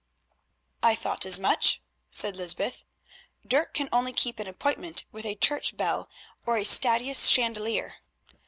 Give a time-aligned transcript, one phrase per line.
[0.81, 2.85] "I thought as much," said Lysbeth.
[3.45, 6.09] "Dirk can only keep an appointment with a church bell
[6.47, 7.97] or a stadhuis chandelier."